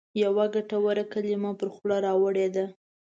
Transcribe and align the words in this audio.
یوه 0.23 0.45
ګټوره 0.55 1.03
کلمه 1.13 1.51
پر 1.59 1.67
خوله 1.73 1.97
راوړې 2.05 2.47
ده. 2.55 2.65